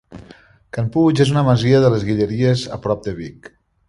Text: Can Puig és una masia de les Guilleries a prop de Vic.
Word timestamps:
Can 0.77 0.87
Puig 0.95 1.19
és 1.25 1.33
una 1.33 1.43
masia 1.49 1.81
de 1.83 1.91
les 1.97 2.05
Guilleries 2.07 2.63
a 2.79 2.81
prop 2.87 3.05
de 3.09 3.15
Vic. 3.21 3.51